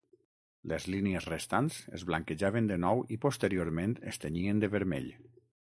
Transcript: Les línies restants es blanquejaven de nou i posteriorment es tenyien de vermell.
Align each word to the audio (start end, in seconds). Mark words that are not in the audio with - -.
Les 0.71 0.87
línies 0.93 1.27
restants 1.33 1.77
es 1.99 2.07
blanquejaven 2.13 2.73
de 2.73 2.81
nou 2.87 3.05
i 3.17 3.21
posteriorment 3.27 3.97
es 4.15 4.23
tenyien 4.27 4.65
de 4.67 4.75
vermell. 4.77 5.11